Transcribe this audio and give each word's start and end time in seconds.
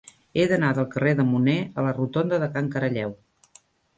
He 0.37 0.45
d'anar 0.51 0.69
del 0.77 0.87
carrer 0.95 1.11
de 1.19 1.25
Munné 1.33 1.55
a 1.81 1.85
la 1.87 1.93
rotonda 1.99 2.39
de 2.45 2.49
Can 2.57 2.73
Caralleu. 2.77 3.13